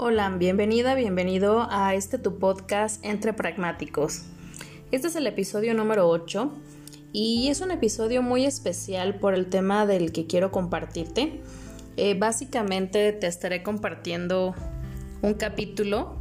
[0.00, 4.22] Hola, bienvenida, bienvenido a este tu podcast Entre Pragmáticos.
[4.92, 6.52] Este es el episodio número 8
[7.12, 11.40] y es un episodio muy especial por el tema del que quiero compartirte.
[11.96, 14.54] Eh, básicamente te estaré compartiendo
[15.20, 16.14] un capítulo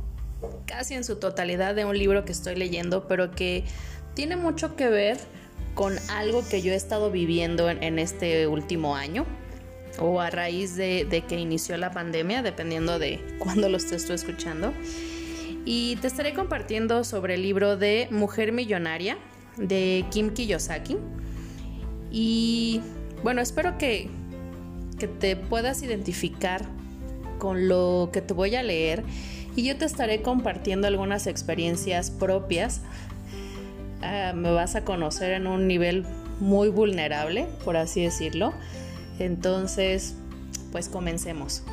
[0.65, 3.63] casi en su totalidad de un libro que estoy leyendo, pero que
[4.15, 5.19] tiene mucho que ver
[5.75, 9.27] con algo que yo he estado viviendo en este último año
[9.99, 14.73] o a raíz de, que inició la pandemia, dependiendo de cuándo lo estés escuchando.
[15.65, 19.17] Y te estaré compartiendo sobre el libro de Mujer Millonaria
[19.57, 20.97] de Kim Kiyosaki.
[22.11, 22.81] Y
[23.23, 24.09] bueno, espero que,
[24.97, 26.65] que te puedas identificar
[27.37, 29.03] con lo que te voy a leer
[29.57, 32.81] y yo te estaré compartiendo algunas experiencias propias.
[34.03, 36.05] Ah, me vas a conocer en un nivel
[36.39, 38.53] muy vulnerable, por así decirlo.
[39.19, 40.15] Entonces,
[40.71, 41.63] pues comencemos.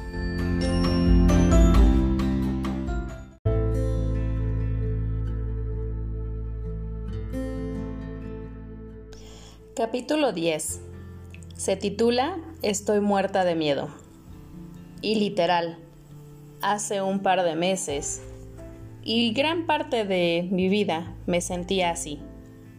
[9.77, 10.81] Capítulo 10.
[11.57, 13.89] Se titula Estoy muerta de miedo.
[15.03, 15.79] Y literal,
[16.63, 18.23] hace un par de meses
[19.03, 22.21] y gran parte de mi vida me sentía así,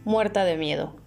[0.04, 1.05] muerta de miedo.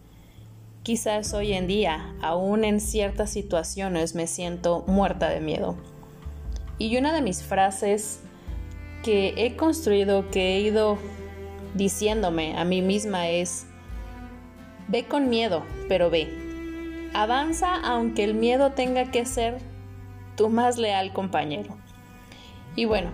[0.89, 5.75] Quizás hoy en día, aún en ciertas situaciones, me siento muerta de miedo.
[6.79, 8.21] Y una de mis frases
[9.03, 10.97] que he construido, que he ido
[11.75, 13.67] diciéndome a mí misma es,
[14.87, 16.27] ve con miedo, pero ve.
[17.13, 19.59] Avanza aunque el miedo tenga que ser
[20.35, 21.77] tu más leal compañero.
[22.75, 23.11] Y bueno,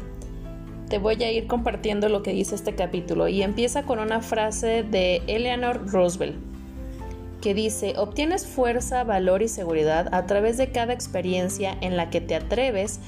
[0.87, 4.83] te voy a ir compartiendo lo que dice este capítulo y empieza con una frase
[4.83, 6.54] de Eleanor Roosevelt
[7.45, 12.19] que dice, obtienes fuerza, valor y seguridad a través de cada experiencia en la que
[12.19, 12.99] te atreves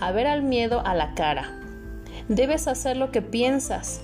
[0.00, 1.58] a ver al miedo a la cara.
[2.28, 4.02] Debes hacer lo que piensas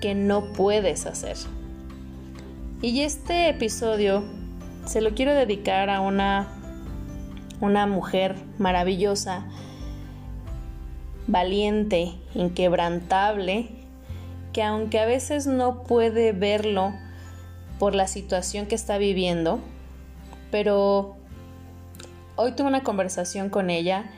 [0.00, 1.36] que no puedes hacer.
[2.80, 4.24] Y este episodio
[4.86, 6.48] se lo quiero dedicar a una,
[7.60, 9.44] una mujer maravillosa,
[11.26, 13.68] valiente, inquebrantable,
[14.54, 16.94] que aunque a veces no puede verlo,
[17.78, 19.60] por la situación que está viviendo,
[20.50, 21.16] pero
[22.36, 24.10] hoy tuve una conversación con ella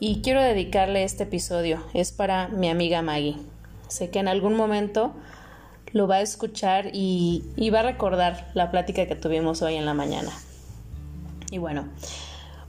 [0.00, 1.82] y quiero dedicarle este episodio.
[1.94, 3.36] Es para mi amiga Maggie.
[3.88, 5.12] Sé que en algún momento
[5.92, 9.86] lo va a escuchar y, y va a recordar la plática que tuvimos hoy en
[9.86, 10.30] la mañana.
[11.50, 11.88] Y bueno,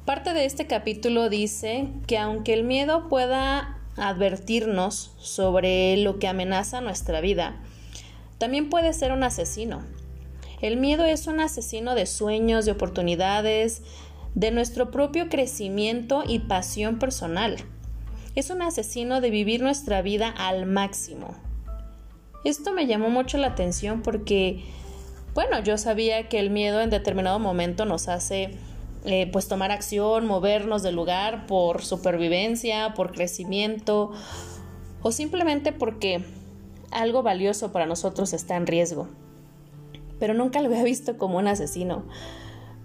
[0.05, 6.81] parte de este capítulo dice que aunque el miedo pueda advertirnos sobre lo que amenaza
[6.81, 7.55] nuestra vida,
[8.37, 9.81] también puede ser un asesino
[10.61, 13.81] el miedo es un asesino de sueños, de oportunidades,
[14.35, 17.57] de nuestro propio crecimiento y pasión personal.
[18.35, 21.35] Es un asesino de vivir nuestra vida al máximo.
[22.43, 24.63] Esto me llamó mucho la atención porque,
[25.33, 28.51] bueno, yo sabía que el miedo en determinado momento nos hace
[29.05, 34.11] eh, pues tomar acción, movernos del lugar por supervivencia, por crecimiento
[35.01, 36.23] o simplemente porque
[36.91, 39.07] algo valioso para nosotros está en riesgo
[40.19, 42.03] pero nunca lo había visto como un asesino,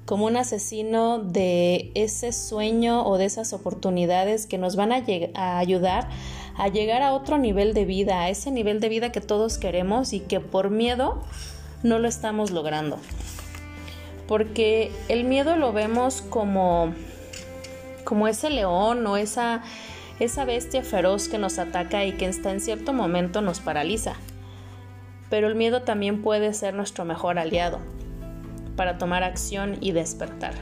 [0.07, 6.09] como un asesino de ese sueño o de esas oportunidades que nos van a, ayudar
[6.57, 10.13] a llegar a otro nivel de vida, a ese nivel de vida que todos queremos
[10.13, 11.23] y que por miedo
[11.83, 12.99] no lo estamos logrando.
[14.27, 16.93] Porque el miedo lo vemos como,
[18.05, 19.63] como ese león o esa,
[20.19, 24.17] esa bestia feroz que nos ataca y que está en cierto momento nos paraliza
[25.31, 27.79] pero el miedo también puede ser nuestro mejor aliado
[28.77, 30.55] para tomar acción y despertar.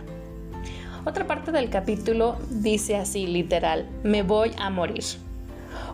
[1.04, 5.04] Otra parte del capítulo dice así literal, me voy a morir.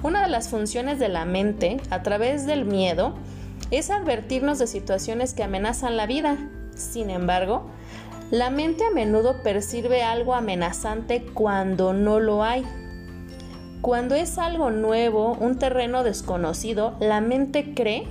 [0.03, 3.15] Una de las funciones de la mente a través del miedo
[3.71, 6.37] es advertirnos de situaciones que amenazan la vida.
[6.75, 7.71] Sin embargo,
[8.31, 12.65] la mente a menudo percibe algo amenazante cuando no lo hay.
[13.83, 18.07] Cuando es algo nuevo, un terreno desconocido, la mente cree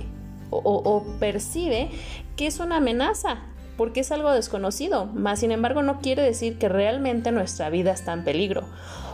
[0.62, 1.90] o, percibe
[2.36, 3.42] que es una amenaza,
[3.76, 8.12] porque es algo desconocido, mas sin embargo no quiere decir que realmente nuestra vida está
[8.12, 8.64] en peligro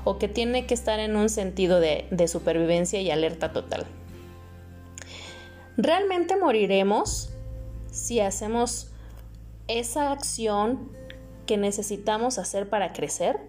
[0.04, 3.86] o que tiene que estar en un sentido de supervivencia y alerta total.
[5.76, 7.30] ¿Realmente moriremos
[7.90, 8.90] si hacemos
[9.66, 10.90] esa acción
[11.46, 13.40] que necesitamos hacer para crecer?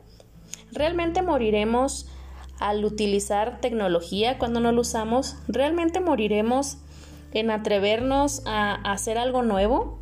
[0.72, 2.08] ¿Realmente moriremos
[2.58, 5.36] al utilizar tecnología cuando no lo usamos?
[5.50, 6.78] ¿Realmente moriremos
[7.34, 10.00] en atrevernos a hacer algo nuevo,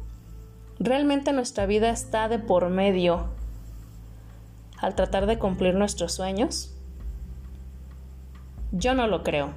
[0.80, 3.28] realmente nuestra vida está de por medio
[4.78, 6.74] al tratar de cumplir nuestros sueños.
[8.72, 9.50] Yo no lo creo.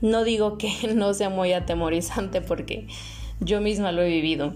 [0.00, 2.86] No digo que no sea muy atemorizante porque
[3.40, 4.54] yo misma lo he vivido.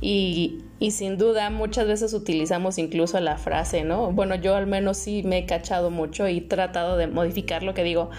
[0.00, 4.12] Y, y, sin duda muchas veces utilizamos incluso la frase, ¿no?
[4.12, 7.82] Bueno, yo al menos sí me he cachado mucho y tratado de modificar lo que
[7.82, 8.10] digo,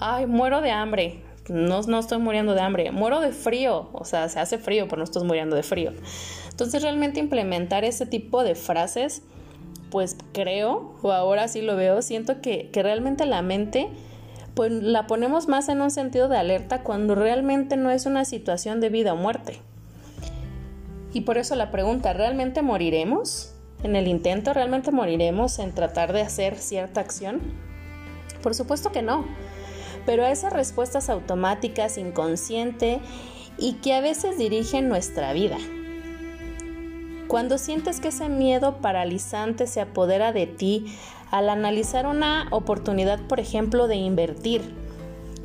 [0.00, 1.22] ay, muero de hambre.
[1.48, 3.88] No, no estoy muriendo de hambre, muero de frío.
[3.92, 5.92] O sea, se hace frío, pero no estoy muriendo de frío.
[6.50, 9.22] Entonces realmente implementar ese tipo de frases,
[9.90, 13.88] pues creo, o ahora sí lo veo, siento que, que realmente la mente
[14.58, 18.80] pues la ponemos más en un sentido de alerta cuando realmente no es una situación
[18.80, 19.60] de vida o muerte.
[21.12, 23.54] Y por eso la pregunta, ¿realmente moriremos
[23.84, 24.52] en el intento?
[24.52, 27.40] ¿Realmente moriremos en tratar de hacer cierta acción?
[28.42, 29.26] Por supuesto que no.
[30.08, 33.00] Pero a esas respuestas automáticas, inconsciente
[33.58, 35.58] y que a veces dirigen nuestra vida.
[37.26, 40.86] Cuando sientes que ese miedo paralizante se apodera de ti
[41.30, 44.62] al analizar una oportunidad, por ejemplo, de invertir.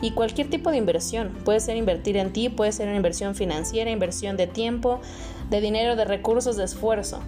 [0.02, 1.34] Y cualquier tipo de inversión.
[1.44, 5.02] Puede ser invertir en ti, puede ser una inversión financiera, inversión de tiempo,
[5.50, 7.20] de dinero, de recursos, de esfuerzo.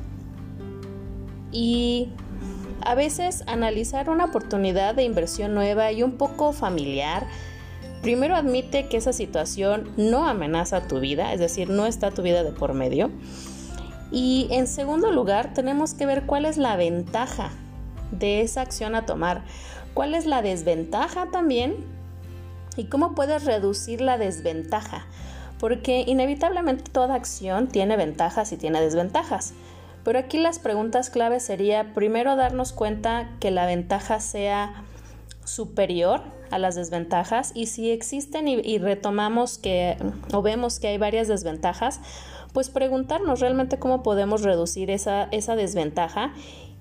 [1.52, 2.08] Y
[2.86, 7.28] a veces analizar una oportunidad de inversión nueva y un poco familiar,
[8.02, 12.44] primero admite que esa situación no amenaza tu vida, es decir, no está tu vida
[12.44, 13.10] de por medio.
[14.12, 17.50] Y en segundo lugar, tenemos que ver cuál es la ventaja
[18.12, 19.44] de esa acción a tomar.
[19.96, 21.76] ¿Cuál es la desventaja también?
[22.78, 25.08] ¿Y cómo puedes reducir la desventaja?
[25.60, 29.54] Porque inevitablemente toda acción tiene ventajas y tiene desventajas.
[30.06, 34.86] Pero aquí las preguntas claves sería primero darnos cuenta que la ventaja sea
[35.44, 36.22] superior
[36.52, 39.98] a las desventajas y si existen y, retomamos que
[40.32, 42.02] o vemos que hay varias desventajas,
[42.54, 46.34] pues preguntarnos realmente cómo podemos reducir esa, esa desventaja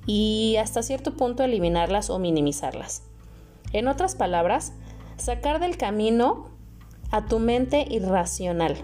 [0.06, 3.04] y hasta cierto punto eliminarlas o minimizarlas.
[3.72, 4.74] En otras palabras,
[5.16, 6.50] sacar del camino
[7.10, 8.76] a tu mente irracional,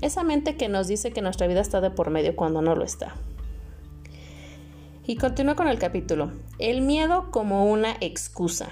[0.00, 2.82] esa mente que nos dice que nuestra vida está de por medio cuando no lo
[2.82, 3.14] está.
[5.06, 8.70] Y continúo con el capítulo, el miedo como una excusa.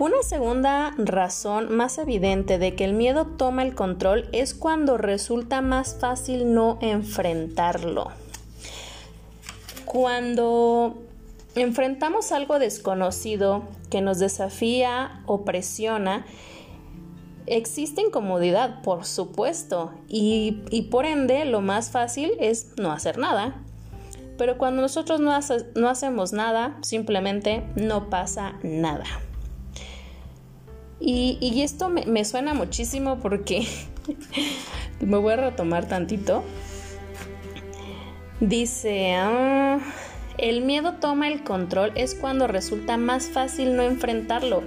[0.00, 5.60] Una segunda razón más evidente de que el miedo toma el control es cuando resulta
[5.60, 8.08] más fácil no enfrentarlo.
[9.84, 10.98] Cuando
[11.54, 16.24] enfrentamos algo desconocido que nos desafía o presiona,
[17.46, 23.62] existe incomodidad, por supuesto, y, por ende lo más fácil es no hacer nada.
[24.40, 25.38] Pero cuando nosotros no,
[25.74, 29.04] no hacemos nada, simplemente no pasa nada.
[30.98, 33.66] Y, esto me, suena muchísimo porque
[35.00, 36.42] me voy a retomar tantito.
[38.40, 39.78] Dice, ah,
[40.38, 44.62] el miedo toma el control es cuando resulta más fácil no enfrentarlo.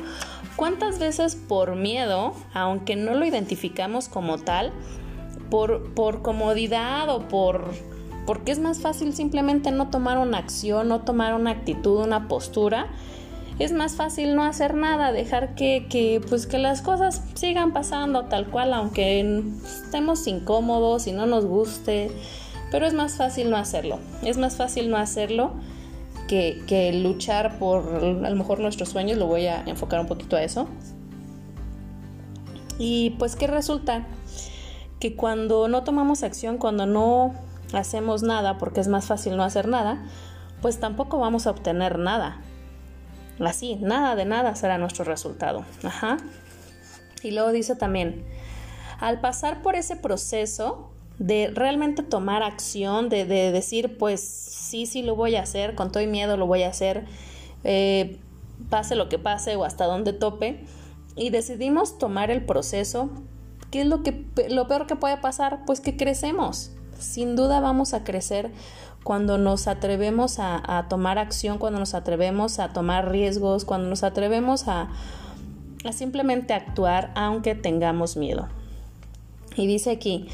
[0.56, 4.72] ¿Cuántas veces por miedo, aunque no lo identificamos como tal,
[5.50, 7.74] por, por comodidad o por
[8.26, 12.88] porque es más fácil simplemente no tomar una acción, no tomar una actitud, una postura,
[13.60, 18.26] es más fácil no hacer nada, dejar que, que, pues que las cosas sigan pasando
[18.26, 22.12] tal cual, aunque estemos incómodos y no nos guste
[22.74, 24.00] pero es más fácil no hacerlo.
[24.24, 25.52] Es más fácil no hacerlo
[26.28, 27.88] que, luchar por
[28.26, 30.68] a lo mejor nuestros sueños, lo voy a enfocar un poquito a eso.
[32.80, 34.08] Y pues ¿qué resulta?
[35.00, 37.36] Que cuando no tomamos acción, cuando no
[37.74, 40.04] hacemos nada, porque es más fácil no hacer nada,
[40.62, 42.42] pues tampoco vamos a obtener nada.
[43.40, 45.66] Así, nada de nada será nuestro resultado.
[45.84, 46.18] Ajá.
[47.24, 48.26] Y luego dice también,
[49.00, 55.16] al pasar por ese proceso, de realmente tomar acción, de, decir, pues sí, sí lo
[55.16, 57.06] voy a hacer, con todo y miedo lo voy a hacer,
[57.64, 58.20] eh,
[58.70, 60.66] pase lo que pase o hasta donde tope,
[61.16, 63.10] y decidimos tomar el proceso,
[63.72, 65.64] ¿qué es lo, que, lo peor que puede pasar?
[65.66, 66.72] Pues que crecemos.
[67.00, 68.52] Sin duda vamos a crecer
[69.04, 74.68] cuando nos atrevemos a, tomar acción, cuando nos atrevemos a tomar riesgos, cuando nos atrevemos
[74.68, 74.90] a,
[75.84, 78.48] a simplemente actuar aunque tengamos miedo.
[79.56, 80.30] Y dice aquí,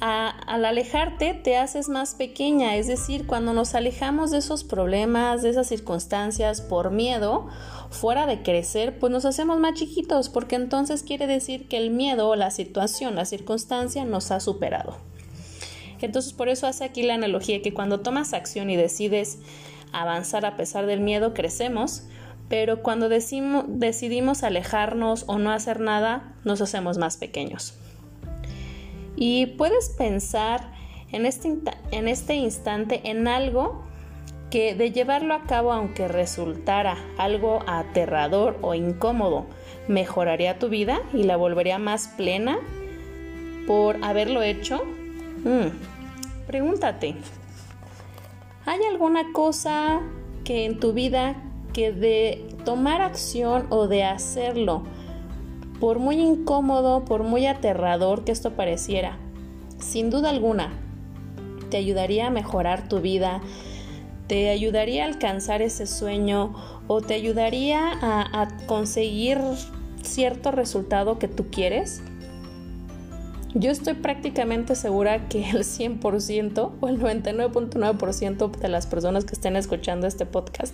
[0.00, 5.50] al alejarte te haces más pequeña, es decir, cuando nos alejamos de esos problemas, de
[5.50, 7.48] esas circunstancias por miedo,
[7.90, 12.34] fuera de crecer, pues nos hacemos más chiquitos, porque entonces quiere decir que el miedo
[12.34, 14.96] la situación, la circunstancia nos ha superado.
[16.06, 19.38] Entonces por eso hace aquí la analogía que cuando tomas acción y decides
[19.92, 22.04] avanzar a pesar del miedo, crecemos,
[22.48, 27.74] pero cuando decidimos alejarnos o no hacer nada, nos hacemos más pequeños.
[29.16, 30.72] Y puedes pensar
[31.12, 31.58] en este,
[31.90, 33.84] en este instante en algo
[34.50, 39.46] que de llevarlo a cabo aunque resultara algo aterrador o incómodo,
[39.86, 42.58] mejoraría tu vida y la volvería más plena
[43.66, 44.82] por haberlo hecho?
[45.44, 45.68] Mm,
[46.50, 47.14] pregúntate,
[48.66, 50.00] ¿hay alguna cosa
[50.42, 51.36] que en tu vida
[51.72, 54.82] que de tomar acción o de hacerlo,
[55.78, 59.16] por muy incómodo, por muy aterrador que esto pareciera,
[59.78, 60.72] sin duda alguna,
[61.70, 63.40] te ayudaría a mejorar tu vida,
[64.26, 66.52] te ayudaría a alcanzar ese sueño
[66.88, 69.38] o te ayudaría a, conseguir
[70.02, 72.02] cierto resultado que tú quieres?
[73.54, 79.56] Yo estoy prácticamente segura que el 100% o el 99.9% de las personas que estén
[79.56, 80.72] escuchando este podcast,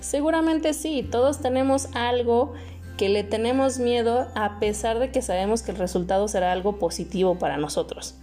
[0.00, 2.54] seguramente sí, todos tenemos algo
[2.96, 7.38] que le tenemos miedo a pesar de que sabemos que el resultado será algo positivo
[7.38, 8.14] para nosotros.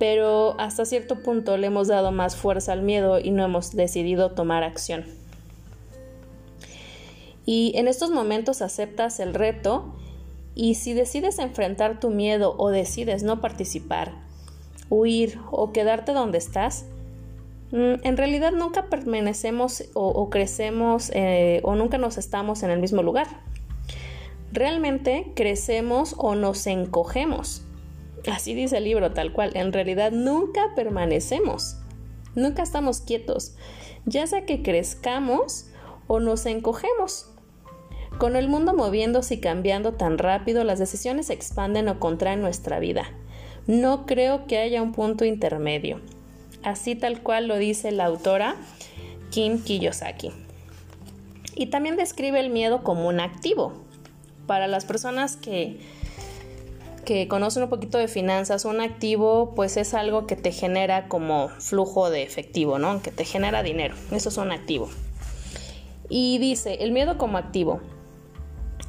[0.00, 4.32] Pero hasta cierto punto le hemos dado más fuerza al miedo y no hemos decidido
[4.32, 5.04] tomar acción.
[7.46, 9.94] Y en estos momentos aceptas el reto
[10.54, 14.12] y si decides enfrentar tu miedo o decides no participar,
[14.88, 16.86] huir o quedarte donde estás,
[17.72, 23.02] mm, en realidad nunca permanecemos o, crecemos eh, o nunca nos estamos en el mismo
[23.02, 23.26] lugar.
[24.52, 27.64] Realmente crecemos o nos encogemos.
[28.30, 29.50] Así dice el libro tal cual.
[29.54, 31.78] En realidad nunca permanecemos.
[32.36, 33.56] Nunca estamos quietos.
[34.06, 35.66] Ya sea que crezcamos
[36.06, 37.33] o nos encogemos.
[38.18, 43.10] Con el mundo moviéndose y cambiando tan rápido, las decisiones expanden o contraen nuestra vida.
[43.66, 46.00] No creo que haya un punto intermedio.
[46.62, 48.56] Así tal cual lo dice la autora
[49.30, 50.32] Kim Kiyosaki.
[51.56, 53.72] Y también describe el miedo como un activo.
[54.46, 55.80] Para las personas que,
[57.04, 61.48] que conocen un poquito de finanzas, un activo pues es algo que te genera como
[61.48, 63.02] flujo de efectivo, ¿no?
[63.02, 63.94] Que te genera dinero.
[64.10, 64.88] Eso es un activo.
[66.08, 67.80] Y dice, el miedo como activo.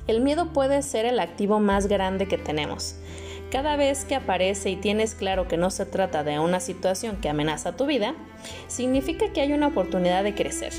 [0.08, 2.96] El miedo puede ser el activo más grande que tenemos.
[3.50, 7.30] Cada vez que aparece y tienes claro que no se trata de una situación que
[7.30, 8.14] amenaza tu vida,
[8.68, 10.74] significa que hay una oportunidad de crecer.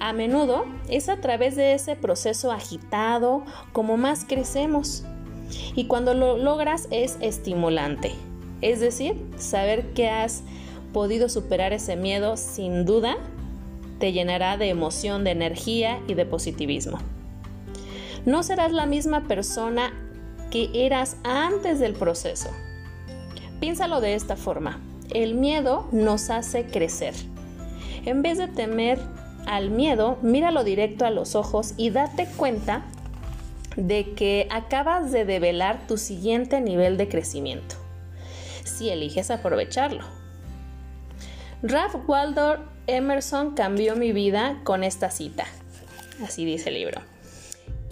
[0.00, 5.04] A menudo es a través de ese proceso agitado como más crecemos.
[5.76, 8.12] Y cuando lo logras es estimulante.
[8.60, 10.42] Es decir, saber que has
[10.92, 13.16] podido superar ese miedo sin duda
[14.00, 16.98] te llenará de emoción, de energía y de positivismo
[18.26, 19.92] no serás la misma persona
[20.50, 22.50] que eras antes del proceso.
[23.60, 24.80] Piénsalo de esta forma.
[25.14, 27.14] El miedo nos hace crecer.
[28.04, 29.00] En vez de temer
[29.46, 32.84] al miedo, míralo directo a los ojos y date cuenta
[33.76, 37.76] de que acabas de develar tu siguiente nivel de crecimiento,
[38.64, 40.02] si eliges aprovecharlo.
[41.62, 45.46] Ralph Waldo Emerson cambió mi vida con esta cita.
[46.24, 47.15] Así dice el libro.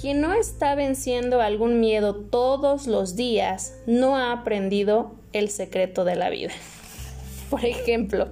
[0.05, 6.15] Quien no está venciendo algún miedo todos los días no ha aprendido el secreto de
[6.15, 6.53] la vida.
[7.51, 8.29] Por ejemplo,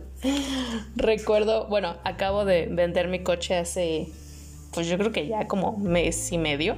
[0.97, 4.09] recuerdo, bueno, acabo de vender mi coche hace,
[4.75, 6.77] pues yo creo que ya como mes y medio.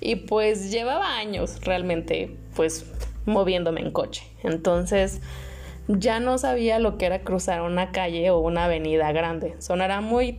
[0.00, 2.86] Y pues llevaba años realmente, pues
[3.26, 4.22] moviéndome en coche.
[4.42, 5.20] Entonces
[5.86, 9.54] ya no sabía lo que era cruzar una calle o una avenida grande.
[9.58, 10.38] Sonará muy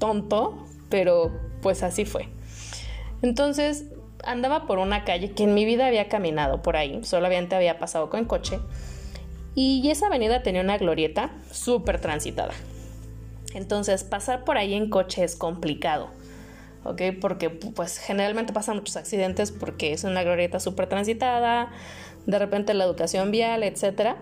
[0.00, 1.30] tonto, pero
[1.62, 2.28] pues así fue.
[3.22, 3.86] Entonces
[4.24, 8.10] andaba por una calle que en mi vida había caminado por ahí, solamente había pasado
[8.10, 8.58] con coche,
[9.54, 12.52] y esa avenida tenía una glorieta súper transitada.
[13.54, 16.10] Entonces pasar por ahí en coche es complicado,
[16.84, 17.02] ¿ok?
[17.20, 21.70] Porque pues generalmente pasan muchos accidentes porque es una glorieta súper transitada,
[22.26, 24.16] de repente la educación vial, etc.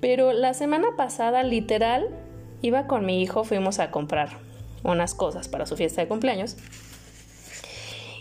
[0.00, 2.08] Pero la semana pasada literal
[2.62, 4.30] iba con mi hijo, fuimos a comprar
[4.82, 6.56] unas cosas para su fiesta de cumpleaños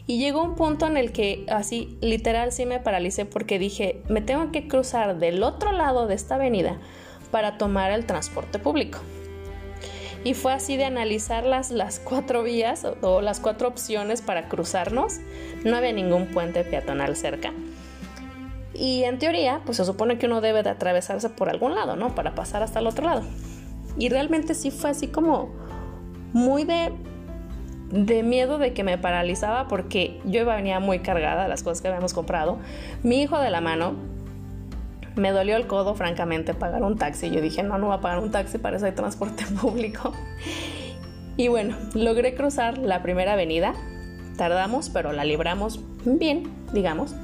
[0.08, 4.22] y llegó un punto en el que así literal sí me paralicé porque dije, me
[4.22, 6.80] tengo que cruzar del otro lado de esta avenida
[7.30, 9.00] para tomar el transporte público.
[10.24, 14.48] Y fue así de analizar las, las cuatro vías o, o las cuatro opciones para
[14.48, 15.20] cruzarnos.
[15.66, 17.54] No había ningún puente peatonal cerca.
[18.74, 22.16] Y en teoría, pues se supone que uno debe de atravesarse por algún lado, ¿no?
[22.16, 23.24] Para pasar hasta el otro lado.
[23.98, 25.50] Y realmente sí fue así como
[26.34, 26.92] muy de
[27.92, 32.14] de miedo de que me paralizaba porque yo venía muy cargada las cosas que habíamos
[32.14, 32.60] comprado.
[33.04, 33.96] Mi hijo de la mano,
[35.16, 37.30] me dolió el codo, francamente, pagar un taxi.
[37.30, 40.14] Yo dije, no, no voy a pagar un taxi para ese transporte público.
[41.38, 43.74] Y bueno, logré cruzar la primera avenida.
[44.38, 47.16] Tardamos, pero la libramos bien, digamos.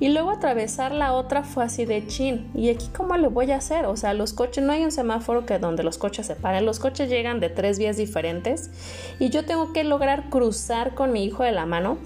[0.00, 2.50] Y luego atravesar la otra fue así de chin.
[2.54, 3.86] ¿Y aquí cómo le voy a hacer?
[3.86, 6.64] O sea, los coches, no hay un semáforo que donde los coches se paren.
[6.64, 8.70] Los coches llegan de tres vías diferentes.
[9.18, 11.98] Y yo tengo que lograr cruzar con mi hijo de la mano.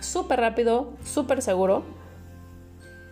[0.00, 1.84] Súper rápido, súper seguro.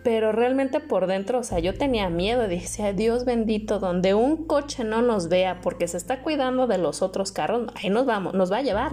[0.03, 2.49] Pero realmente por dentro, o sea, yo tenía miedo.
[2.49, 7.01] Dije, Dios bendito, donde un coche no nos vea porque se está cuidando de los
[7.01, 8.91] otros carros, ahí nos vamos, nos va a llevar.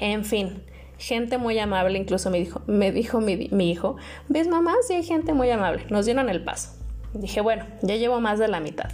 [0.00, 0.62] En fin,
[0.98, 3.96] gente muy amable, incluso me dijo, me dijo mi, hijo,
[4.28, 4.74] ¿ves mamá?
[4.86, 6.70] Sí hay gente muy amable, nos dieron el paso.
[7.12, 8.90] Dije, bueno, ya llevo más de la mitad.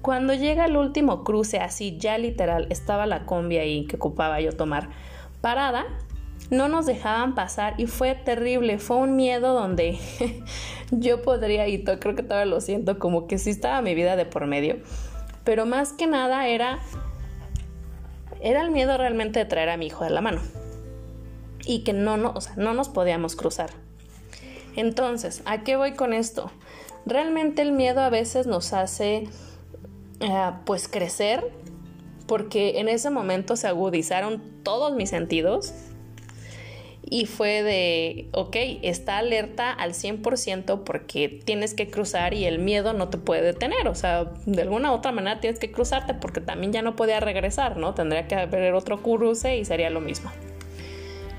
[0.00, 4.52] Cuando llega el último cruce, así ya literal, estaba la combi ahí que ocupaba yo
[4.52, 4.90] tomar
[5.40, 5.86] parada,
[6.50, 9.98] no nos dejaban pasar y fue terrible, fue un miedo donde
[10.90, 14.26] yo podría, y creo que todavía lo siento, como que sí estaba mi vida de
[14.26, 14.78] por medio,
[15.44, 16.80] pero más que nada era,
[18.40, 20.40] era el miedo realmente de traer a mi hijo de la mano
[21.66, 23.70] y que no, no, no nos podíamos cruzar.
[24.76, 26.50] Entonces, ¿a qué voy con esto?
[27.04, 29.28] Realmente el miedo a veces nos hace
[30.20, 31.44] eh, pues crecer
[32.26, 35.74] porque en ese momento se agudizaron todos mis sentidos
[37.04, 42.94] y fue de, ok, está alerta al 100% porque tienes que cruzar y el miedo
[42.94, 46.72] no te puede detener, o sea, de alguna otra manera tienes que cruzarte porque también
[46.72, 47.92] ya no podía regresar, ¿no?
[47.92, 50.30] Tendría que haber otro cruce y sería lo mismo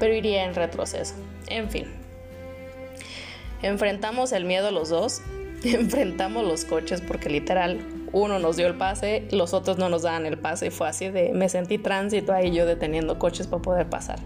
[0.03, 1.13] pero iría en retroceso.
[1.47, 1.85] En fin,
[3.61, 5.21] enfrentamos el miedo los dos,
[5.63, 7.79] enfrentamos los coches porque literal
[8.11, 11.07] uno nos dio el pase, los otros no nos daban el pase y fue así
[11.07, 14.19] de me sentí tránsito ahí yo deteniendo coches para poder pasar.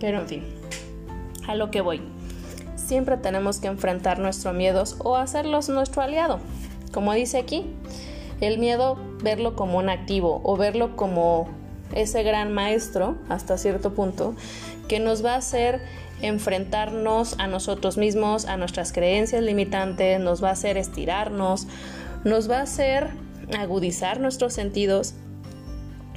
[0.00, 0.42] Pero en fin,
[1.46, 2.00] a lo que voy.
[2.76, 6.40] Siempre tenemos que enfrentar nuestros miedos o hacerlos nuestro aliado.
[6.94, 7.66] Como dice aquí,
[8.40, 11.46] el miedo verlo como un activo o verlo como
[11.94, 14.34] ese gran maestro hasta cierto punto
[14.88, 15.80] que nos va a hacer
[16.20, 21.66] enfrentarnos a nosotros mismos, a nuestras creencias limitantes, nos va a hacer estirarnos,
[22.24, 23.10] nos va a hacer
[23.58, 25.14] agudizar nuestros sentidos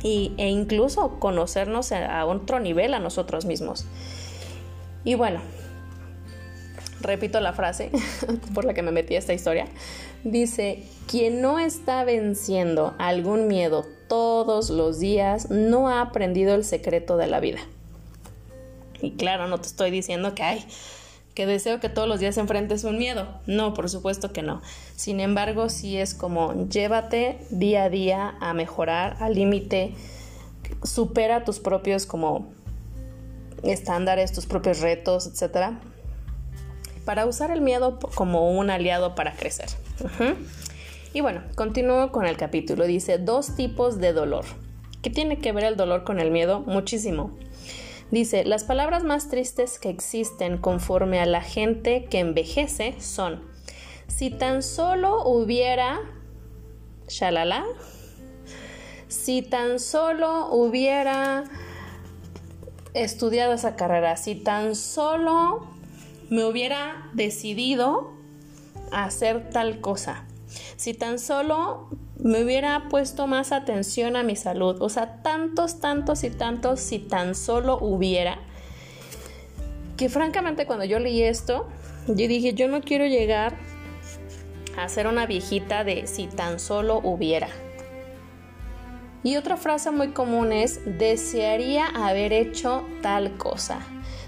[0.03, 3.85] y, e incluso conocernos a otro nivel a nosotros mismos.
[5.03, 5.41] Y bueno,
[7.01, 7.91] repito la frase
[8.53, 9.67] por la que me metí esta historia.
[10.23, 17.17] Dice, quien no está venciendo algún miedo todos los días no ha aprendido el secreto
[17.17, 17.59] de la vida.
[19.01, 20.65] Y claro, no te estoy diciendo que hay
[21.37, 23.27] que deseo que todos los días enfrentes un miedo.
[23.45, 24.59] No, por supuesto que no.
[24.95, 29.93] Sin embargo, sí es como llévate día a día a mejorar al límite,
[30.83, 32.47] supera tus propios como
[33.61, 35.79] estándares, tus propios retos, etcétera,
[37.05, 39.69] para usar el miedo como un aliado para crecer.
[41.13, 42.87] Y bueno, continúo con el capítulo.
[42.87, 44.45] Dice dos tipos de dolor.
[45.03, 46.61] ¿Qué tiene que ver el dolor con el miedo?
[46.61, 47.37] Muchísimo.
[48.11, 53.43] Dice, las palabras más tristes que existen conforme a la gente que envejece son,
[54.07, 55.99] si tan solo hubiera,
[57.09, 57.65] shalala,
[59.09, 61.43] si tan solo hubiera
[62.93, 65.67] estudiado esa carrera, si tan solo
[66.29, 68.13] me hubiera decidido
[68.91, 70.25] hacer tal cosa,
[70.77, 71.89] si tan solo
[72.27, 74.81] me hubiera puesto más atención a mi salud.
[74.81, 78.39] O sea, tantos, tantos y tantos si tan solo hubiera.
[79.95, 81.67] Que francamente cuando yo leí esto,
[82.07, 83.55] yo dije, yo no quiero llegar
[84.77, 87.47] a ser una viejita de si tan solo hubiera.
[89.23, 93.79] Y otra frase muy común es, desearía haber hecho tal cosa.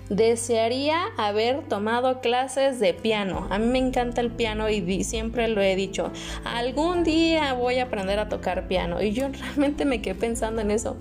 [0.10, 3.46] Desearía haber tomado clases de piano.
[3.52, 6.12] A mí me encanta el piano y siempre lo he dicho.
[6.44, 9.02] Algún día voy a aprender a tocar piano.
[9.04, 10.98] Y yo realmente me quedé pensando en eso.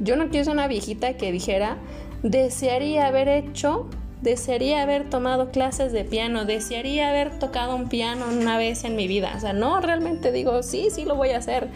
[0.00, 1.78] Yo no quiero ser una viejita que dijera,
[2.22, 3.88] desearía haber hecho,
[4.20, 9.08] desearía haber tomado clases de piano, desearía haber tocado un piano una vez en mi
[9.08, 9.32] vida.
[9.34, 11.68] O sea, no, realmente digo, sí, sí lo voy a hacer.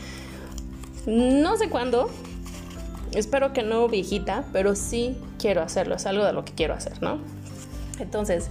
[1.06, 2.10] No sé cuándo,
[3.14, 7.02] espero que no viejita, pero sí quiero hacerlo, es algo de lo que quiero hacer,
[7.02, 7.20] ¿no?
[7.98, 8.50] Entonces,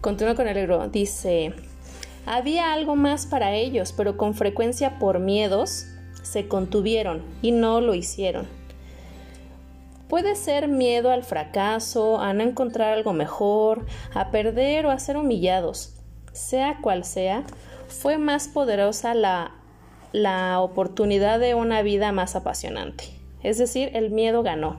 [0.00, 1.54] continúo con el libro, dice,
[2.26, 5.86] había algo más para ellos, pero con frecuencia por miedos
[6.22, 8.46] se contuvieron y no lo hicieron.
[10.08, 15.16] Puede ser miedo al fracaso, a no encontrar algo mejor, a perder o a ser
[15.16, 15.94] humillados.
[16.32, 17.44] Sea cual sea,
[17.88, 19.52] fue más poderosa la,
[20.12, 23.04] la oportunidad de una vida más apasionante.
[23.42, 24.76] Es decir, el miedo ganó.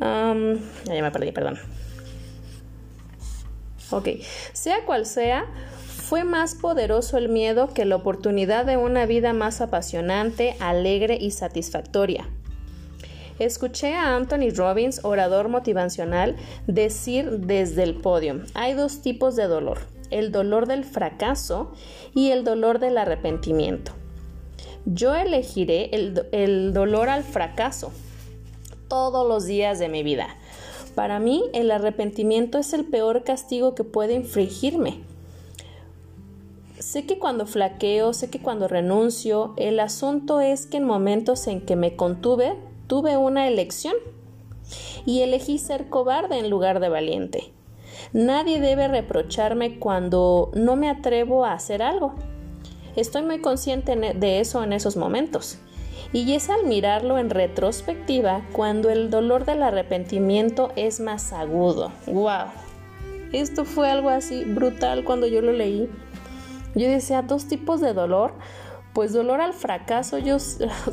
[0.00, 1.58] Ya me perdí, perdón.
[3.90, 4.08] Ok,
[4.52, 5.46] sea cual sea,
[5.78, 11.30] fue más poderoso el miedo que la oportunidad de una vida más apasionante, alegre y
[11.30, 12.28] satisfactoria.
[13.38, 19.80] Escuché a Anthony Robbins, orador motivacional, decir desde el podio, hay dos tipos de dolor,
[20.10, 21.72] el dolor del fracaso
[22.14, 23.92] y el dolor del arrepentimiento.
[24.86, 27.92] Yo elegiré el, el dolor al fracaso
[28.94, 30.28] todos los días de mi vida.
[30.94, 35.00] Para mí, el arrepentimiento es el peor castigo que puede infligirme.
[36.78, 41.60] Sé que cuando flaqueo, sé que cuando renuncio, el asunto es que en momentos en
[41.60, 42.54] que me contuve,
[42.86, 43.96] tuve una elección
[45.04, 47.52] y elegí ser cobarde en lugar de valiente.
[48.12, 52.14] Nadie debe reprocharme cuando no me atrevo a hacer algo.
[52.94, 55.58] Estoy muy consciente de eso en esos momentos.
[56.14, 61.90] Y es al mirarlo en retrospectiva cuando el dolor del arrepentimiento es más agudo.
[62.06, 62.46] ¡Wow!
[63.32, 65.90] Esto fue algo así brutal cuando yo lo leí.
[66.76, 68.32] Yo decía, dos tipos de dolor.
[68.92, 70.36] Pues dolor al fracaso, yo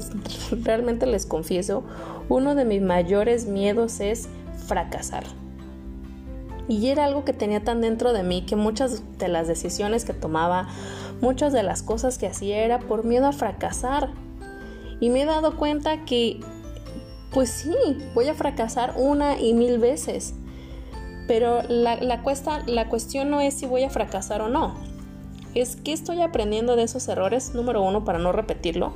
[0.64, 1.84] realmente les confieso,
[2.28, 4.28] uno de mis mayores miedos es
[4.66, 5.24] fracasar.
[6.68, 10.14] Y era algo que tenía tan dentro de mí que muchas de las decisiones que
[10.14, 10.68] tomaba,
[11.22, 14.10] muchas de las cosas que hacía era por miedo a fracasar.
[15.02, 16.40] Y me he dado cuenta que,
[17.34, 17.76] pues sí,
[18.14, 20.36] voy a fracasar una y mil veces.
[21.28, 24.76] Pero la, cuesta, la cuestión no es si voy a fracasar o no.
[25.56, 28.94] Es qué estoy aprendiendo de esos errores, número uno, para no repetirlo.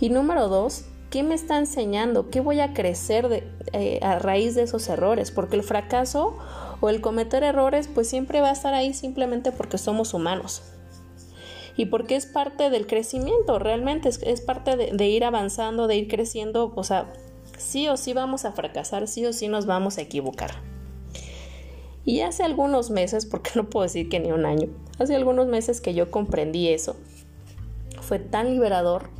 [0.00, 2.30] Y número dos, ¿qué me está enseñando?
[2.30, 5.32] ¿Qué voy a crecer eh, a raíz de esos errores?
[5.32, 6.36] Porque el fracaso
[6.80, 10.62] o el cometer errores, pues siempre va a estar ahí simplemente porque somos humanos
[11.78, 16.72] y porque es parte del crecimiento, realmente es, parte de, ir avanzando, de ir creciendo,
[16.74, 17.12] o sea,
[17.56, 20.50] sí o sí vamos a fracasar, sí o sí nos vamos a equivocar.
[22.04, 25.80] Y hace algunos meses, porque no puedo decir que ni un año, hace algunos meses
[25.80, 26.96] que yo comprendí eso,
[28.00, 29.10] fue tan liberador.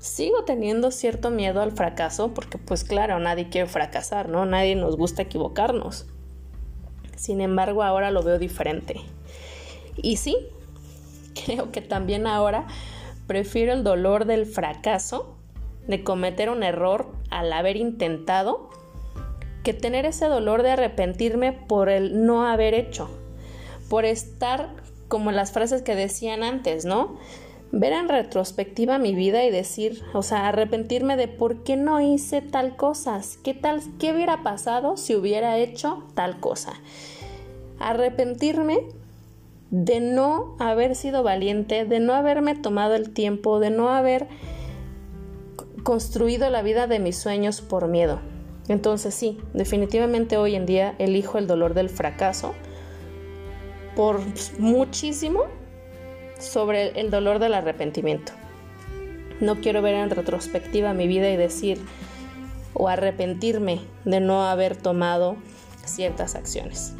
[0.00, 4.44] Sigo teniendo cierto miedo al fracaso, porque pues claro, nadie quiere fracasar, ¿no?
[4.44, 6.06] Nadie nos gusta equivocarnos.
[7.14, 8.96] Sin embargo, ahora lo veo diferente.
[10.02, 10.36] Y sí,
[11.44, 12.66] creo que también ahora
[13.26, 15.36] prefiero el dolor del fracaso,
[15.86, 18.70] de cometer un error al haber intentado,
[19.62, 23.10] que tener ese dolor de arrepentirme por el no haber hecho,
[23.88, 24.70] por estar
[25.08, 27.18] como las frases que decían antes, ¿no?
[27.72, 32.42] Ver en retrospectiva mi vida y decir, o sea, arrepentirme de por qué no hice
[32.42, 36.72] tal cosa, qué tal, qué hubiera pasado si hubiera hecho tal cosa.
[37.78, 38.88] Arrepentirme
[39.70, 44.28] de no haber sido valiente, de no haberme tomado el tiempo, de no haber
[45.84, 48.20] construido la vida de mis sueños por miedo.
[48.68, 52.54] Entonces sí, definitivamente hoy en día elijo el dolor del fracaso
[53.96, 54.20] por
[54.58, 55.44] muchísimo
[56.38, 58.32] sobre el dolor del arrepentimiento.
[59.40, 61.80] No quiero ver en retrospectiva mi vida y decir
[62.74, 65.36] o arrepentirme de no haber tomado
[65.84, 66.94] ciertas acciones.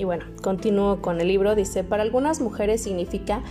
[0.00, 1.54] Y bueno, continúo con el libro.
[1.54, 3.42] Dice, para algunas mujeres significa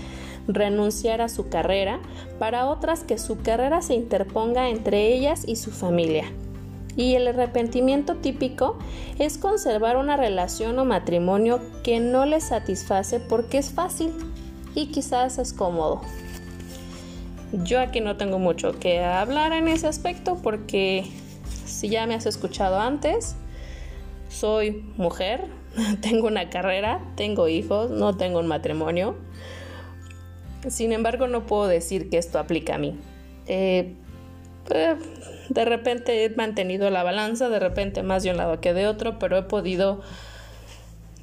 [0.47, 1.99] renunciar a su carrera,
[2.39, 6.23] para otras que su carrera se interponga entre ellas y su familia.
[6.95, 8.79] Y el arrepentimiento típico
[9.19, 14.11] es conservar una relación o matrimonio que no les satisface porque es fácil
[14.73, 16.01] y quizás es cómodo.
[17.63, 21.05] Yo aquí no tengo mucho que hablar en ese aspecto porque
[21.65, 23.35] si ya me has escuchado antes,
[24.29, 25.58] soy mujer,
[26.01, 29.15] tengo una carrera, tengo hijos, no tengo un matrimonio.
[30.67, 32.95] Sin embargo, no puedo decir que esto aplica a mí.
[33.47, 33.95] Eh,
[34.71, 34.95] eh,
[35.49, 39.19] de repente he mantenido la balanza, de repente más de un lado que de otro,
[39.19, 40.01] pero he podido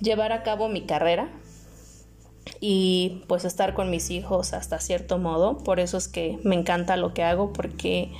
[0.00, 1.28] llevar a cabo mi carrera
[2.60, 5.58] y pues estar con mis hijos hasta cierto modo.
[5.58, 8.10] Por eso es que me encanta lo que hago porque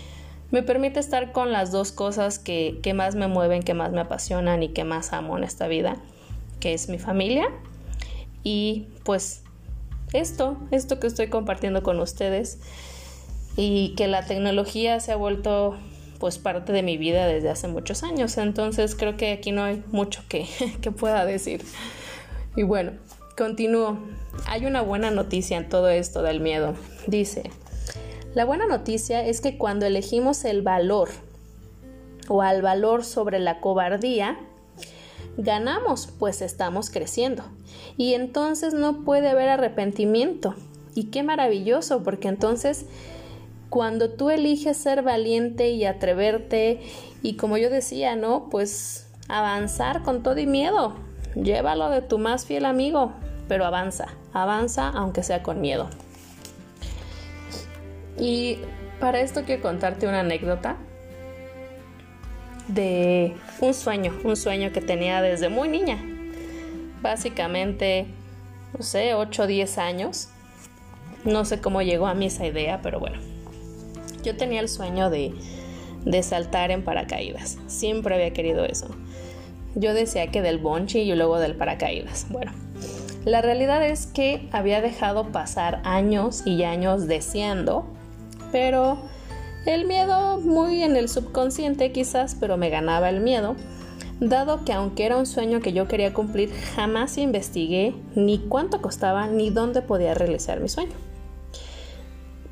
[0.51, 4.01] me permite estar con las dos cosas que, que más me mueven, que más me
[4.01, 5.97] apasionan y que más amo en esta vida
[6.61, 7.49] que es mi familia.
[8.43, 9.43] Y pues
[10.13, 12.59] esto, esto que estoy compartiendo con ustedes
[13.57, 15.77] y que la tecnología se ha vuelto
[16.19, 18.39] pues parte de mi vida desde hace muchos años.
[18.39, 20.47] Entonces creo que aquí no hay mucho que,
[20.81, 21.63] que pueda decir.
[22.57, 22.93] Y bueno,
[23.37, 23.99] continúo.
[24.47, 26.75] Hay una buena noticia en todo esto del miedo.
[27.07, 27.51] Dice,
[28.35, 31.09] la buena noticia es que cuando elegimos el valor
[32.29, 34.39] o al valor sobre la cobardía,
[35.37, 37.45] ganamos, pues estamos creciendo.
[37.97, 40.55] Y entonces no puede haber arrepentimiento.
[40.95, 42.87] Y qué maravilloso, porque entonces
[43.69, 46.81] cuando tú eliges ser valiente y atreverte
[47.23, 48.49] y como yo decía, ¿no?
[48.51, 50.95] Pues avanzar con todo y miedo.
[51.35, 53.13] Llévalo de tu más fiel amigo,
[53.49, 55.91] pero avanza, avanza aunque sea con miedo.
[58.19, 58.59] Y
[59.01, 60.77] para esto quiero contarte una anécdota
[62.69, 65.99] de un sueño, un sueño que tenía desde muy niña.
[67.03, 68.07] Básicamente,
[68.77, 70.29] no sé, 8 o 10 años.
[71.25, 73.19] No sé cómo llegó a mí esa idea, pero bueno.
[74.23, 75.35] Yo tenía el sueño de,
[76.05, 77.59] de saltar en paracaídas.
[77.67, 78.89] Siempre había querido eso.
[79.75, 82.27] Yo decía que del bonchi y luego del paracaídas.
[82.31, 82.53] Bueno,
[83.25, 87.87] la realidad es que había dejado pasar años y años deseando,
[88.53, 88.99] pero
[89.67, 93.57] el miedo muy en el subconsciente quizás, pero me ganaba el miedo,
[94.21, 99.27] dado que aunque era un sueño que yo quería cumplir, jamás investigué ni cuánto costaba
[99.27, 100.93] ni dónde podía realizar mi sueño.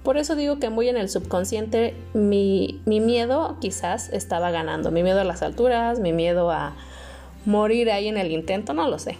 [0.02, 5.02] Por eso digo que muy en el subconsciente mi, mi miedo quizás estaba ganando, mi
[5.02, 6.76] miedo a las alturas, mi miedo a
[7.46, 9.16] morir ahí en el intento, no lo sé.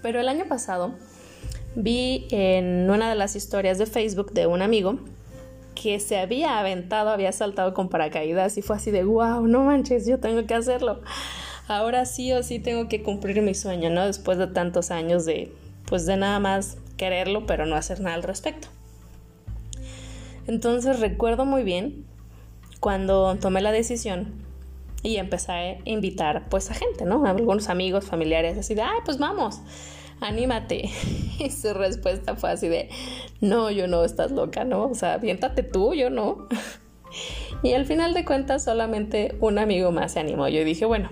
[0.00, 0.92] Pero el año pasado
[1.74, 4.98] vi en una de las historias de Facebook de un amigo
[5.74, 10.06] que se había aventado, había saltado con paracaídas y fue así de, wow, no manches,
[10.06, 11.00] yo tengo que hacerlo.
[11.68, 14.06] Ahora sí o sí tengo que cumplir mi sueño, ¿no?
[14.06, 15.52] Después de tantos años de,
[15.86, 18.68] pues de nada más quererlo, pero no hacer nada al respecto.
[20.46, 22.04] Entonces recuerdo muy bien
[22.80, 24.32] cuando tomé la decisión
[25.02, 27.24] y empecé a invitar pues a gente, ¿no?
[27.24, 29.60] A algunos amigos, familiares, así de, ay, pues vamos
[30.22, 30.90] anímate.
[31.38, 32.88] Y su respuesta fue así de,
[33.40, 34.84] no, yo no, estás loca, ¿no?
[34.84, 36.46] O sea, aviéntate tú, yo no.
[37.62, 40.48] Y al final de cuentas solamente un amigo más se animó.
[40.48, 41.10] Yo dije, bueno,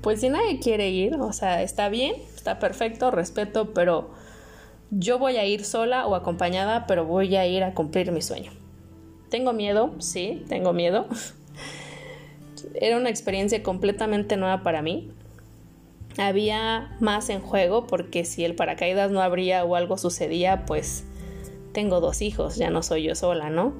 [0.00, 4.10] pues si nadie quiere ir, o sea, está bien, está perfecto, respeto, pero
[4.90, 8.52] yo voy a ir sola o acompañada, pero voy a ir a cumplir mi sueño.
[9.28, 11.06] Tengo miedo, sí, tengo miedo.
[12.74, 15.10] Era una experiencia completamente nueva para mí
[16.18, 21.04] había más en juego porque si el paracaídas no abría o algo sucedía, pues
[21.72, 23.72] tengo dos hijos, ya no soy yo sola, ¿no?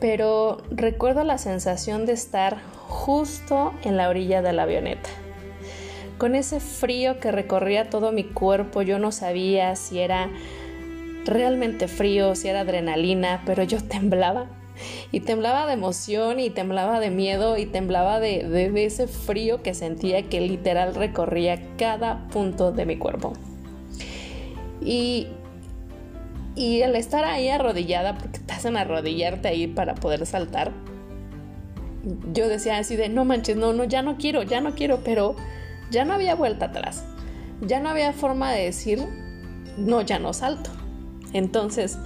[0.00, 5.08] Pero recuerdo la sensación de estar justo en la orilla de la avioneta.
[6.18, 10.30] Con ese frío que recorría todo mi cuerpo, yo no sabía si era
[11.24, 14.46] realmente frío, si era adrenalina, pero yo temblaba
[15.10, 20.22] y temblaba de emoción y temblaba de miedo y temblaba de, ese frío que sentía
[20.22, 23.32] que literal recorría cada punto de mi cuerpo.
[24.80, 25.28] Y,
[26.56, 30.72] y al estar ahí arrodillada, porque te hacen arrodillarte ahí para poder saltar,
[32.32, 35.36] yo decía así de, no manches, no, no, ya no quiero, ya no quiero, pero
[35.90, 37.04] ya no había vuelta atrás.
[37.60, 39.06] Ya no había forma de decir,
[39.76, 40.70] no, ya no salto.
[41.32, 41.98] Entonces,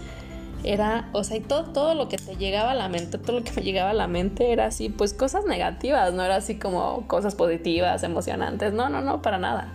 [0.66, 3.44] era, o sea, y todo, todo lo que te llegaba a la mente, todo lo
[3.44, 7.06] que me llegaba a la mente era así, pues cosas negativas, no era así como
[7.06, 9.72] cosas positivas, emocionantes, no, no, no, para nada.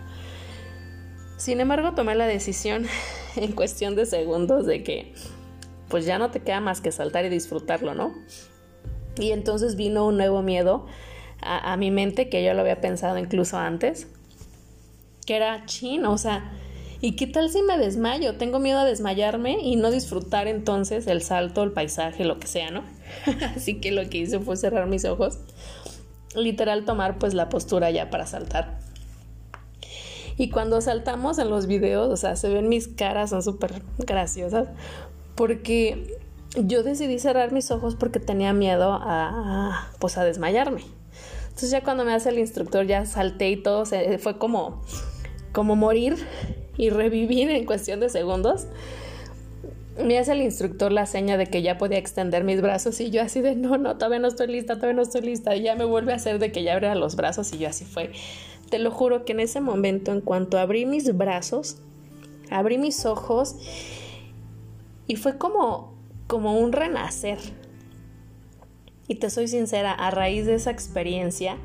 [1.38, 2.86] Sin embargo, tomé la decisión
[3.36, 5.14] en cuestión de segundos de que
[5.88, 8.14] pues ya no te queda más que saltar y disfrutarlo, ¿no?
[9.18, 10.86] Y entonces vino un nuevo miedo
[11.40, 14.08] a, a mi mente que yo lo había pensado incluso antes,
[15.26, 16.52] que era chin, o sea,
[17.04, 18.36] ¿Y qué tal si me desmayo?
[18.36, 22.70] Tengo miedo a desmayarme y no disfrutar entonces el salto, el paisaje, lo que sea,
[22.70, 22.84] ¿no?
[23.56, 25.40] Así que lo que hice fue cerrar mis ojos,
[26.36, 28.78] literal tomar pues la postura ya para saltar.
[30.36, 34.68] Y cuando saltamos en los videos, o sea, se ven mis caras, son súper graciosas,
[35.34, 36.16] porque
[36.54, 40.84] yo decidí cerrar mis ojos porque tenía miedo a, pues a desmayarme.
[41.46, 44.82] Entonces ya cuando me hace el instructor ya salté y todo, se, fue como,
[45.52, 46.16] como morir
[46.76, 48.66] y revivir en cuestión de segundos,
[50.02, 53.22] me hace el instructor la seña de que ya podía extender mis brazos y yo
[53.22, 55.54] así de no, no, todavía no estoy lista, todavía no estoy lista.
[55.54, 57.84] Y ya me vuelve a hacer de que ya abra los brazos y yo así
[57.84, 58.12] fue.
[58.70, 61.76] Te lo juro que en ese momento, en cuanto abrí mis brazos,
[62.50, 63.56] abrí mis ojos
[65.06, 65.94] y fue como,
[66.26, 67.38] como un renacer.
[69.08, 71.58] Y te soy sincera, a raíz de esa experiencia,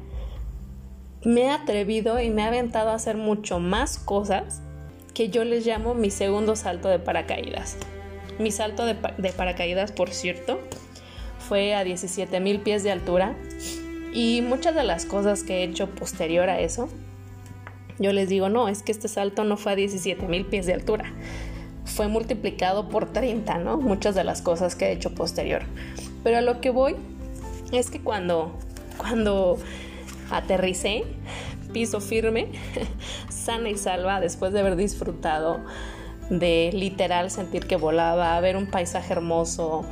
[1.23, 4.61] me he atrevido y me he aventado a hacer mucho más cosas
[5.17, 7.75] que yo les llamo mi segundo salto de paracaídas.
[8.37, 10.59] Mi salto de, paracaídas, por cierto,
[11.39, 13.35] fue a 17 mil pies de altura
[14.13, 16.87] y muchas de las cosas que he hecho posterior a eso,
[17.97, 20.75] yo les digo, no, es que este salto no fue a 17 mil pies de
[20.75, 21.11] altura,
[21.83, 23.77] fue multiplicado por 30, ¿no?
[23.77, 25.63] Muchas de las cosas que he hecho posterior.
[26.23, 26.95] Pero a lo que voy
[27.71, 28.55] es que cuando,
[28.99, 29.57] cuando
[30.29, 31.05] aterricé,
[31.71, 32.47] piso firme,
[33.29, 35.61] sana y salva, después de haber disfrutado
[36.29, 39.85] de literal sentir que volaba, ver un paisaje hermoso.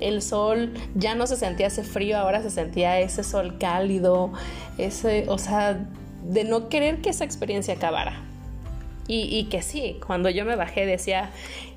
[0.00, 4.32] El sol ya no se sentía ese frío, ahora se sentía ese sol cálido,
[4.78, 5.86] ese, o sea,
[6.24, 8.22] de no querer que esa experiencia acabara.
[9.08, 11.30] Y, que sí, cuando yo me bajé decía,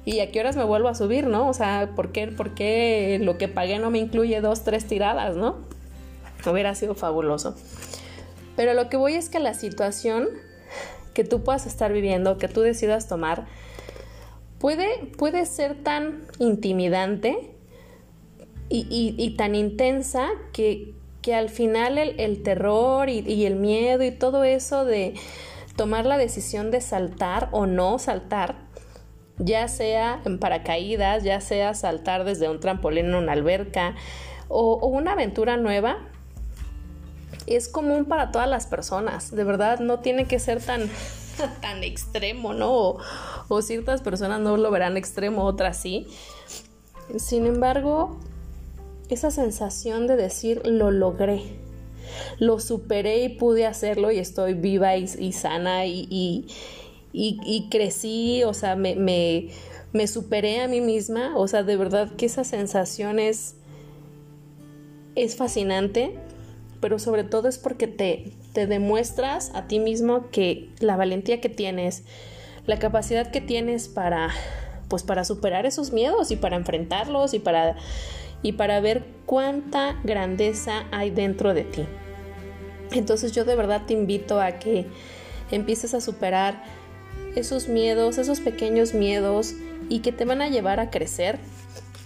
[0.03, 1.47] ¿y a qué horas me vuelvo a subir, no?
[1.47, 5.35] O sea, ¿por qué, ¿por qué lo que pagué no me incluye dos, tres tiradas,
[5.35, 5.57] no?
[6.49, 7.55] hubiera sido fabuloso.
[8.59, 10.27] Pero lo que voy es que la situación
[11.13, 13.45] que tú puedas estar viviendo, que tú decidas tomar,
[14.59, 17.55] puede, puede ser tan intimidante
[18.67, 24.43] y, tan intensa que, que al final el, terror y, y, el miedo y todo
[24.43, 25.13] eso de
[25.77, 28.55] tomar la decisión de saltar o no saltar,
[29.37, 33.95] ya sea en paracaídas, ya sea saltar desde un trampolín en una alberca
[34.49, 36.09] o, o una aventura nueva,
[37.55, 39.31] es común para todas las personas.
[39.31, 40.89] De verdad, no tiene que ser tan,
[41.61, 42.97] tan extremo, ¿no?
[43.47, 46.07] O, ciertas personas no lo verán extremo, otras sí.
[47.17, 48.17] Sin embargo,
[49.09, 51.41] esa sensación de decir lo logré,
[52.37, 56.47] lo superé y pude hacerlo y estoy viva y, sana y,
[57.11, 62.27] y, crecí, o sea, me, me, superé a mí misma, o sea, de verdad que
[62.27, 63.55] esa sensación es,
[65.15, 66.15] es fascinante
[66.79, 71.49] pero sobre todo es porque te, te demuestras a ti mismo que la valentía que
[71.49, 72.03] tienes,
[72.65, 74.29] la capacidad que tienes para
[74.89, 77.75] pues para superar esos miedos y para enfrentarlos y para
[78.41, 81.85] y para ver cuánta grandeza hay dentro de ti.
[82.91, 84.87] Entonces yo de verdad te invito a que
[85.51, 86.63] empieces a superar
[87.35, 89.53] esos miedos, esos pequeños miedos
[89.89, 91.37] y que te van a llevar a crecer.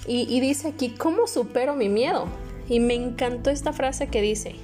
[0.06, 2.28] Y, y dice aquí, ¿cómo supero mi miedo?
[2.68, 4.56] Y me encantó esta frase que dice,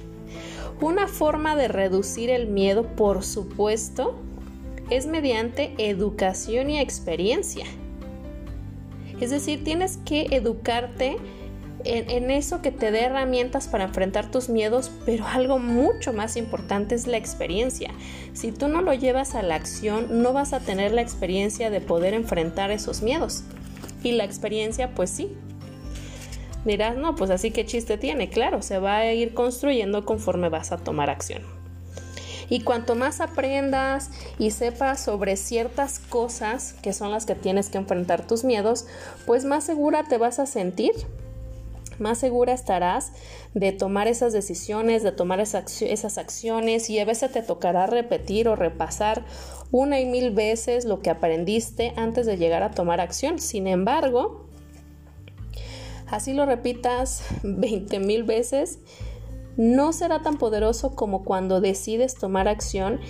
[0.80, 4.18] una forma de reducir el miedo, por supuesto,
[4.88, 7.64] es mediante educación y experiencia.
[9.20, 11.18] Es decir, tienes que educarte
[11.84, 16.94] en, eso que te dé herramientas para enfrentar tus miedos, pero algo mucho más importante
[16.94, 17.90] es la experiencia.
[18.32, 21.80] Si tú no lo llevas a la acción, no vas a tener la experiencia de
[21.80, 23.44] poder enfrentar esos miedos.
[24.02, 25.36] Y la experiencia, pues sí,
[26.64, 30.72] Dirás, no, pues así que chiste tiene, claro, se va a ir construyendo conforme vas
[30.72, 31.42] a tomar acción.
[32.50, 37.78] Y cuanto más aprendas y sepas sobre ciertas cosas que son las que tienes que
[37.78, 38.86] enfrentar tus miedos,
[39.24, 40.92] pues más segura te vas a sentir,
[42.00, 43.12] más segura estarás
[43.54, 48.56] de tomar esas decisiones, de tomar esas acciones y a veces te tocará repetir o
[48.56, 49.24] repasar
[49.70, 53.38] una y mil veces lo que aprendiste antes de llegar a tomar acción.
[53.38, 54.49] Sin embargo,
[56.10, 58.78] así lo repitas 20 mil veces,
[59.56, 63.00] no será tan poderoso como cuando decides tomar acción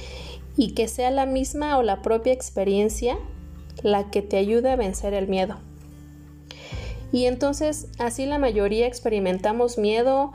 [0.56, 3.18] y que sea la misma o la propia experiencia
[3.82, 5.56] la que te ayude a vencer el miedo.
[7.12, 10.32] Y entonces así la mayoría experimentamos miedo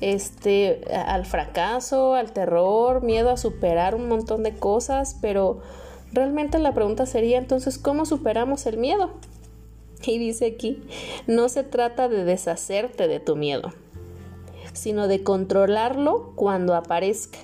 [0.00, 5.60] este al fracaso, al terror, miedo a superar un montón de cosas, pero
[6.12, 9.12] realmente la pregunta sería entonces ¿cómo superamos el miedo?
[10.04, 10.82] Y dice aquí,
[11.26, 13.72] no se trata de deshacerte de tu miedo,
[14.72, 17.38] sino de controlarlo cuando aparezca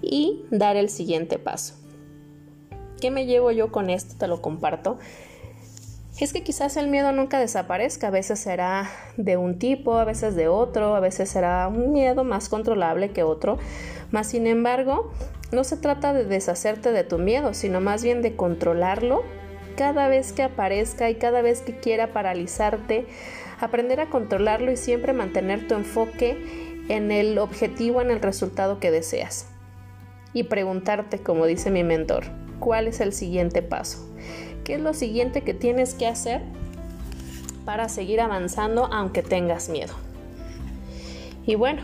[0.00, 1.74] y dar el siguiente paso.
[3.00, 4.14] ¿Qué me llevo yo con esto?
[4.18, 4.98] Te lo comparto.
[6.20, 10.36] Es que quizás el miedo nunca desaparezca, a veces será de un tipo, a veces
[10.36, 13.58] de otro, a veces será un miedo más controlable que otro,
[14.10, 15.10] mas sin embargo,
[15.52, 19.22] no se trata de deshacerte de tu miedo, sino más bien de controlarlo
[19.82, 23.04] cada vez que aparezca y cada vez que quiera paralizarte,
[23.60, 28.92] aprender a controlarlo y siempre mantener tu enfoque en el objetivo, en el resultado que
[28.92, 29.48] deseas.
[30.34, 32.26] Y preguntarte, como dice mi mentor,
[32.60, 34.08] ¿cuál es el siguiente paso?
[34.62, 36.42] ¿Qué es lo siguiente que tienes que hacer
[37.64, 39.94] para seguir avanzando aunque tengas miedo?
[41.44, 41.82] Y bueno,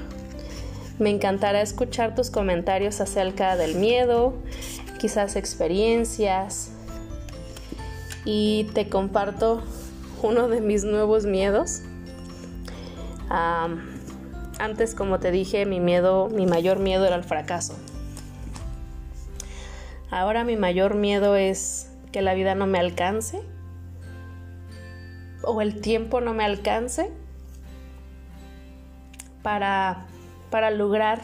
[1.01, 4.35] me encantará escuchar tus comentarios acerca del miedo,
[5.01, 6.71] quizás experiencias,
[8.31, 9.63] y te comparto
[10.23, 11.81] uno de mis nuevos miedos.
[14.59, 17.75] antes, como te dije, mi miedo, mi mayor miedo era el fracaso.
[20.11, 23.41] Ahora mi mayor miedo es que la vida no me alcance
[25.43, 27.11] o el tiempo no me alcance
[29.43, 30.05] para,
[30.51, 31.23] para lograr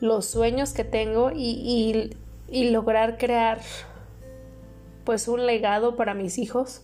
[0.00, 2.10] los sueños que tengo y,
[2.46, 3.60] y lograr crear
[5.06, 6.82] pues un legado para mis hijos.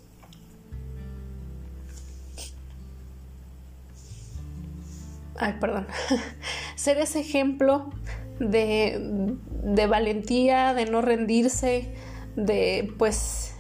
[5.37, 5.87] Ay, perdón.
[6.77, 7.91] Ser ese ejemplo
[8.39, 11.93] de, de valentía, de no rendirse,
[12.37, 13.57] de pues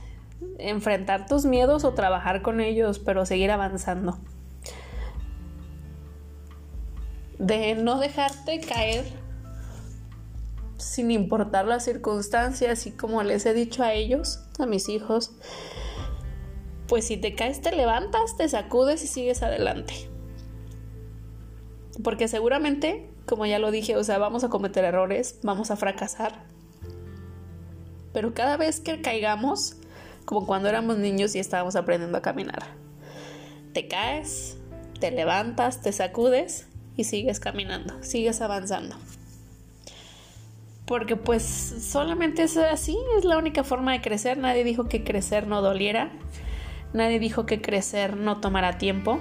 [0.58, 4.18] enfrentar tus miedos o trabajar con ellos, pero seguir avanzando.
[7.38, 9.21] De no dejarte caer
[10.82, 15.32] sin importar las circunstancias y como les he dicho a ellos, a mis hijos,
[16.86, 19.94] pues si te caes te levantas, te sacudes y sigues adelante.
[22.02, 26.44] Porque seguramente, como ya lo dije, o sea, vamos a cometer errores, vamos a fracasar.
[28.12, 29.76] Pero cada vez que caigamos,
[30.24, 32.62] como cuando éramos niños y estábamos aprendiendo a caminar,
[33.72, 34.58] te caes,
[35.00, 36.66] te levantas, te sacudes
[36.96, 38.96] y sigues caminando, sigues avanzando.
[40.86, 44.38] Porque pues solamente es así, es la única forma de crecer.
[44.38, 46.10] Nadie dijo que crecer no doliera.
[46.92, 49.20] Nadie dijo que crecer no tomara tiempo.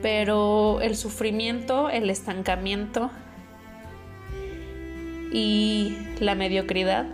[0.00, 3.10] Pero el sufrimiento, el estancamiento
[5.32, 7.06] y la mediocridad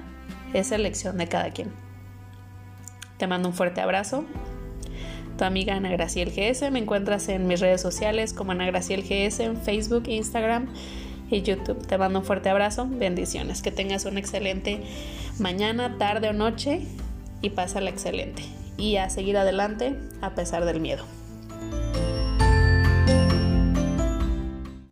[0.53, 1.73] es elección de cada quien.
[3.17, 4.25] Te mando un fuerte abrazo.
[5.37, 6.71] Tu amiga Ana Graciel GS.
[6.71, 10.69] Me encuentras en mis redes sociales como Ana Graciel GS en Facebook, Instagram
[11.31, 11.87] y YouTube.
[11.87, 12.87] Te mando un fuerte abrazo.
[12.89, 13.63] Bendiciones.
[13.63, 14.83] Que tengas una excelente
[15.39, 16.83] mañana, tarde o noche
[17.43, 18.43] y pásala excelente.
[18.77, 21.05] Y a seguir adelante a pesar del miedo.